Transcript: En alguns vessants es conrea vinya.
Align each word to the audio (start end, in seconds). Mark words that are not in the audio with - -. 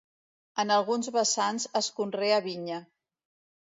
En 0.63 0.71
alguns 0.77 1.11
vessants 1.17 1.67
es 1.81 1.91
conrea 1.99 2.41
vinya. 2.47 2.81